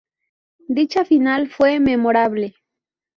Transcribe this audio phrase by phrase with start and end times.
[0.67, 2.55] Dicha final fue memorable.